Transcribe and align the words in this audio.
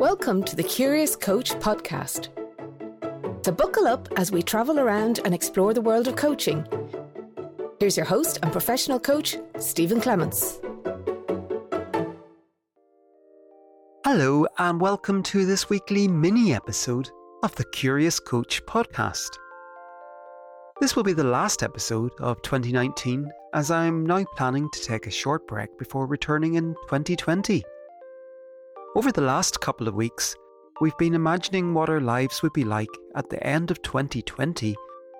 Welcome 0.00 0.42
to 0.44 0.56
the 0.56 0.62
Curious 0.62 1.14
Coach 1.14 1.50
podcast. 1.56 2.28
So, 3.44 3.52
buckle 3.52 3.86
up 3.86 4.08
as 4.16 4.32
we 4.32 4.42
travel 4.42 4.80
around 4.80 5.20
and 5.26 5.34
explore 5.34 5.74
the 5.74 5.82
world 5.82 6.08
of 6.08 6.16
coaching. 6.16 6.66
Here's 7.78 7.98
your 7.98 8.06
host 8.06 8.38
and 8.42 8.50
professional 8.50 8.98
coach, 8.98 9.36
Stephen 9.58 10.00
Clements. 10.00 10.58
Hello, 14.06 14.46
and 14.56 14.80
welcome 14.80 15.22
to 15.24 15.44
this 15.44 15.68
weekly 15.68 16.08
mini 16.08 16.54
episode 16.54 17.10
of 17.42 17.54
the 17.56 17.64
Curious 17.64 18.18
Coach 18.18 18.64
podcast. 18.64 19.28
This 20.80 20.96
will 20.96 21.04
be 21.04 21.12
the 21.12 21.24
last 21.24 21.62
episode 21.62 22.12
of 22.20 22.40
2019 22.40 23.30
as 23.52 23.70
I'm 23.70 24.06
now 24.06 24.24
planning 24.34 24.70
to 24.72 24.80
take 24.80 25.06
a 25.06 25.10
short 25.10 25.46
break 25.46 25.76
before 25.78 26.06
returning 26.06 26.54
in 26.54 26.72
2020. 26.88 27.62
Over 28.96 29.12
the 29.12 29.20
last 29.20 29.60
couple 29.60 29.86
of 29.86 29.94
weeks, 29.94 30.34
we've 30.80 30.98
been 30.98 31.14
imagining 31.14 31.74
what 31.74 31.88
our 31.88 32.00
lives 32.00 32.42
would 32.42 32.52
be 32.52 32.64
like 32.64 32.88
at 33.14 33.30
the 33.30 33.40
end 33.46 33.70
of 33.70 33.80
2020 33.82 34.74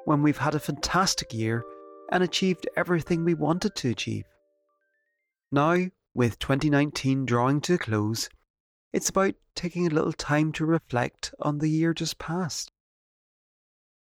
when 0.06 0.22
we've 0.22 0.38
had 0.38 0.56
a 0.56 0.60
fantastic 0.60 1.32
year 1.32 1.62
and 2.10 2.24
achieved 2.24 2.68
everything 2.76 3.24
we 3.24 3.34
wanted 3.34 3.76
to 3.76 3.90
achieve. 3.90 4.24
Now, 5.52 5.86
with 6.14 6.40
2019 6.40 7.26
drawing 7.26 7.60
to 7.60 7.74
a 7.74 7.78
close, 7.78 8.28
it's 8.92 9.08
about 9.08 9.36
taking 9.54 9.86
a 9.86 9.94
little 9.94 10.14
time 10.14 10.50
to 10.54 10.66
reflect 10.66 11.32
on 11.38 11.58
the 11.58 11.70
year 11.70 11.94
just 11.94 12.18
past. 12.18 12.72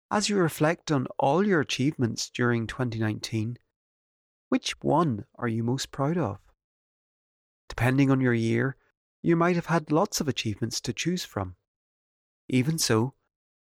As 0.10 0.30
you 0.30 0.38
reflect 0.38 0.90
on 0.90 1.06
all 1.18 1.46
your 1.46 1.60
achievements 1.60 2.30
during 2.30 2.66
2019, 2.66 3.58
which 4.48 4.82
one 4.82 5.26
are 5.36 5.50
you 5.50 5.66
most 5.66 5.92
proud 5.92 6.18
of? 6.18 6.38
Depending 7.68 8.10
on 8.10 8.22
your 8.22 8.34
year, 8.34 8.78
you 9.22 9.36
might 9.36 9.56
have 9.56 9.66
had 9.68 9.92
lots 9.92 10.22
of 10.22 10.28
achievements 10.28 10.80
to 10.82 10.94
choose 10.94 11.26
from. 11.26 11.56
Even 12.48 12.78
so, 12.78 13.14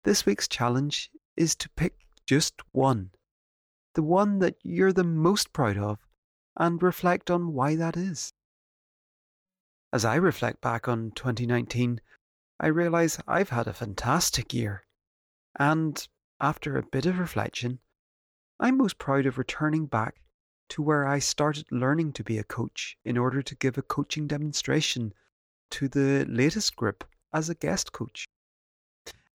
this 0.03 0.25
week's 0.25 0.47
challenge 0.47 1.11
is 1.35 1.55
to 1.55 1.69
pick 1.69 2.07
just 2.25 2.61
one, 2.71 3.11
the 3.95 4.03
one 4.03 4.39
that 4.39 4.55
you're 4.63 4.93
the 4.93 5.03
most 5.03 5.53
proud 5.53 5.77
of, 5.77 5.99
and 6.55 6.81
reflect 6.81 7.29
on 7.31 7.53
why 7.53 7.75
that 7.75 7.97
is. 7.97 8.33
As 9.93 10.03
I 10.05 10.15
reflect 10.15 10.61
back 10.61 10.87
on 10.87 11.11
2019, 11.11 12.01
I 12.59 12.67
realise 12.67 13.19
I've 13.27 13.49
had 13.49 13.67
a 13.67 13.73
fantastic 13.73 14.53
year. 14.53 14.85
And 15.57 16.07
after 16.39 16.77
a 16.77 16.83
bit 16.83 17.05
of 17.05 17.19
reflection, 17.19 17.79
I'm 18.59 18.77
most 18.77 18.97
proud 18.97 19.25
of 19.25 19.37
returning 19.37 19.85
back 19.85 20.21
to 20.69 20.81
where 20.81 21.07
I 21.07 21.19
started 21.19 21.71
learning 21.71 22.13
to 22.13 22.23
be 22.23 22.37
a 22.37 22.43
coach 22.43 22.97
in 23.05 23.17
order 23.17 23.41
to 23.41 23.55
give 23.55 23.77
a 23.77 23.81
coaching 23.83 24.27
demonstration 24.27 25.13
to 25.71 25.87
the 25.87 26.25
latest 26.27 26.75
group 26.75 27.03
as 27.33 27.49
a 27.49 27.55
guest 27.55 27.91
coach. 27.91 28.27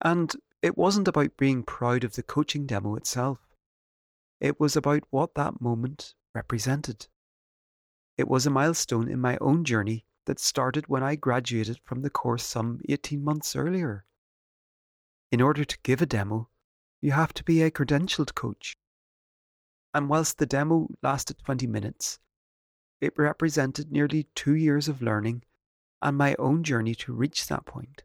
And 0.01 0.33
it 0.61 0.77
wasn't 0.77 1.07
about 1.07 1.37
being 1.37 1.63
proud 1.63 2.03
of 2.03 2.15
the 2.15 2.23
coaching 2.23 2.65
demo 2.65 2.95
itself. 2.95 3.39
It 4.39 4.59
was 4.59 4.75
about 4.75 5.03
what 5.09 5.35
that 5.35 5.61
moment 5.61 6.13
represented. 6.33 7.07
It 8.17 8.27
was 8.27 8.45
a 8.45 8.49
milestone 8.49 9.09
in 9.09 9.19
my 9.19 9.37
own 9.39 9.63
journey 9.63 10.05
that 10.25 10.39
started 10.39 10.87
when 10.87 11.03
I 11.03 11.15
graduated 11.15 11.79
from 11.83 12.01
the 12.01 12.09
course 12.09 12.45
some 12.45 12.79
18 12.87 13.23
months 13.23 13.55
earlier. 13.55 14.05
In 15.31 15.41
order 15.41 15.65
to 15.65 15.77
give 15.83 16.01
a 16.01 16.05
demo, 16.05 16.49
you 17.01 17.11
have 17.11 17.33
to 17.33 17.43
be 17.43 17.61
a 17.61 17.71
credentialed 17.71 18.33
coach. 18.35 18.77
And 19.93 20.09
whilst 20.09 20.37
the 20.37 20.45
demo 20.45 20.89
lasted 21.01 21.37
20 21.39 21.67
minutes, 21.67 22.19
it 23.01 23.13
represented 23.17 23.91
nearly 23.91 24.27
two 24.35 24.55
years 24.55 24.87
of 24.87 25.01
learning 25.01 25.43
and 26.03 26.17
my 26.17 26.35
own 26.37 26.63
journey 26.63 26.93
to 26.93 27.13
reach 27.13 27.47
that 27.47 27.65
point. 27.65 28.03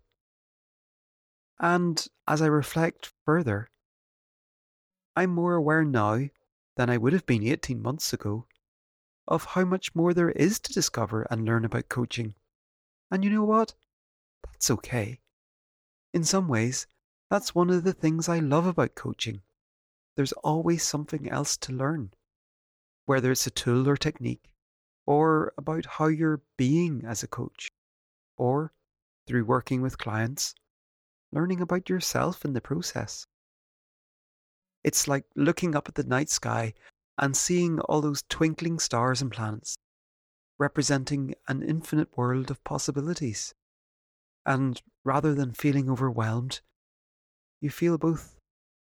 And 1.59 2.07
as 2.29 2.41
I 2.41 2.47
reflect 2.47 3.13
further, 3.25 3.69
I'm 5.17 5.31
more 5.31 5.55
aware 5.55 5.85
now 5.85 6.29
than 6.77 6.89
I 6.89 6.97
would 6.97 7.13
have 7.13 7.27
been 7.27 7.43
18 7.43 7.83
months 7.83 8.13
ago 8.13 8.47
of 9.27 9.47
how 9.47 9.65
much 9.65 9.97
more 9.97 10.15
there 10.15 10.31
is 10.31 10.61
to 10.61 10.73
discover 10.73 11.27
and 11.29 11.45
learn 11.45 11.65
about 11.65 11.89
coaching. 11.89 12.35
And 13.11 13.25
you 13.25 13.31
know 13.31 13.43
what? 13.43 13.75
That's 14.47 14.71
okay. 14.71 15.19
In 16.15 16.23
some 16.23 16.47
ways, 16.47 16.87
that's 17.29 17.55
one 17.55 17.69
of 17.69 17.83
the 17.83 17.93
things 17.93 18.29
I 18.29 18.39
love 18.39 18.67
about 18.67 18.95
coaching. 18.95 19.43
There's 20.17 20.33
always 20.33 20.85
something 20.85 21.29
else 21.29 21.57
to 21.59 21.73
learn, 21.73 22.13
whether 23.07 23.33
it's 23.33 23.47
a 23.49 23.51
tool 23.51 23.89
or 23.89 23.97
technique, 23.97 24.49
or 25.05 25.53
about 25.59 25.85
how 25.85 26.07
you're 26.07 26.43
being 26.57 27.03
as 27.05 27.25
a 27.25 27.29
coach 27.29 27.68
or 28.39 28.73
through 29.27 29.45
working 29.45 29.83
with 29.83 29.99
clients, 29.99 30.55
learning 31.33 31.61
about 31.61 31.91
yourself 31.91 32.45
in 32.45 32.55
the 32.55 32.61
process. 32.61 33.27
It's 34.83 35.07
like 35.07 35.25
looking 35.37 35.75
up 35.75 35.89
at 35.89 35.97
the 35.97 36.05
night 36.05 36.31
sky 36.31 36.73
and 37.19 37.37
seeing 37.37 37.81
all 37.81 38.01
those 38.01 38.23
twinkling 38.31 38.79
stars 38.79 39.21
and 39.21 39.31
planets, 39.31 39.77
representing 40.59 41.35
an 41.49 41.63
infinite 41.63 42.17
world 42.17 42.51
of 42.51 42.63
possibilities. 42.65 43.55
And 44.47 44.81
rather 45.05 45.35
than 45.35 45.53
feeling 45.53 45.91
overwhelmed, 45.91 46.61
you 47.61 47.71
feel 47.71 47.99
both 47.99 48.39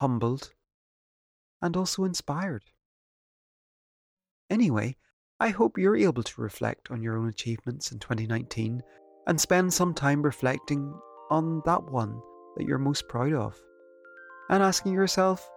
humbled 0.01 0.53
and 1.61 1.77
also 1.77 2.03
inspired. 2.03 2.63
Anyway, 4.49 4.97
I 5.39 5.49
hope 5.49 5.77
you're 5.77 5.95
able 5.95 6.23
to 6.23 6.41
reflect 6.41 6.91
on 6.91 7.01
your 7.01 7.17
own 7.17 7.29
achievements 7.29 7.91
in 7.91 7.99
2019 7.99 8.83
and 9.27 9.39
spend 9.39 9.73
some 9.73 9.93
time 9.93 10.21
reflecting 10.21 10.93
on 11.29 11.61
that 11.65 11.83
one 11.91 12.21
that 12.55 12.65
you're 12.65 12.77
most 12.77 13.07
proud 13.07 13.33
of. 13.33 13.59
And 14.49 14.61
asking 14.61 14.93
yourself, 14.93 15.47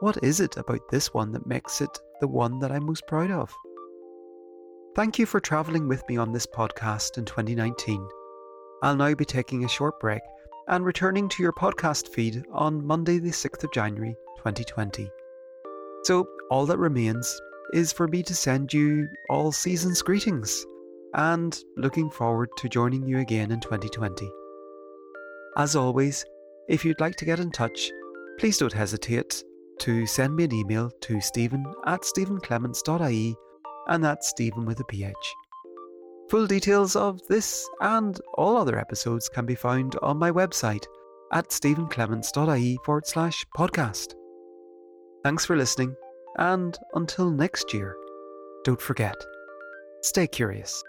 what 0.00 0.22
is 0.22 0.40
it 0.40 0.56
about 0.56 0.88
this 0.90 1.12
one 1.12 1.32
that 1.32 1.46
makes 1.46 1.80
it 1.80 1.98
the 2.20 2.28
one 2.28 2.58
that 2.60 2.72
I'm 2.72 2.86
most 2.86 3.06
proud 3.06 3.30
of? 3.30 3.52
Thank 4.94 5.18
you 5.18 5.26
for 5.26 5.40
travelling 5.40 5.88
with 5.88 6.02
me 6.08 6.16
on 6.16 6.32
this 6.32 6.46
podcast 6.46 7.18
in 7.18 7.24
2019. 7.24 8.06
I'll 8.82 8.96
now 8.96 9.14
be 9.14 9.24
taking 9.24 9.64
a 9.64 9.68
short 9.68 10.00
break 10.00 10.22
and 10.68 10.84
returning 10.84 11.28
to 11.28 11.42
your 11.42 11.52
podcast 11.52 12.08
feed 12.08 12.44
on 12.52 12.86
Monday, 12.86 13.18
the 13.18 13.30
6th 13.30 13.64
of 13.64 13.72
January 13.72 14.14
2020. 14.38 15.10
So, 16.04 16.26
all 16.50 16.64
that 16.66 16.78
remains 16.78 17.40
is 17.74 17.92
for 17.92 18.08
me 18.08 18.22
to 18.22 18.34
send 18.34 18.72
you 18.72 19.06
all 19.28 19.52
season's 19.52 20.02
greetings 20.02 20.64
and 21.14 21.58
looking 21.76 22.10
forward 22.10 22.48
to 22.58 22.68
joining 22.68 23.06
you 23.06 23.18
again 23.18 23.50
in 23.50 23.60
2020. 23.60 24.30
As 25.56 25.76
always, 25.76 26.24
if 26.68 26.84
you'd 26.84 27.00
like 27.00 27.16
to 27.16 27.24
get 27.24 27.40
in 27.40 27.50
touch, 27.50 27.90
please 28.38 28.58
don't 28.58 28.72
hesitate 28.72 29.42
to 29.80 30.06
send 30.06 30.36
me 30.36 30.44
an 30.44 30.54
email 30.54 30.90
to 31.00 31.20
stephen 31.20 31.64
at 31.86 32.02
stephenclements.ie 32.02 33.34
and 33.90 34.02
that's 34.02 34.28
Stephen 34.28 34.64
with 34.64 34.80
a 34.80 34.84
PH. 34.84 35.14
Full 36.30 36.46
details 36.46 36.94
of 36.96 37.20
this 37.26 37.68
and 37.80 38.18
all 38.34 38.56
other 38.56 38.78
episodes 38.78 39.28
can 39.28 39.44
be 39.44 39.56
found 39.56 39.96
on 40.00 40.16
my 40.16 40.30
website 40.30 40.84
at 41.32 41.48
stephenclements.ie 41.48 42.78
forward 42.84 43.06
slash 43.06 43.44
podcast. 43.56 44.14
Thanks 45.24 45.44
for 45.44 45.56
listening, 45.56 45.94
and 46.38 46.78
until 46.94 47.30
next 47.30 47.74
year, 47.74 47.96
don't 48.64 48.80
forget, 48.80 49.16
stay 50.02 50.26
curious. 50.26 50.82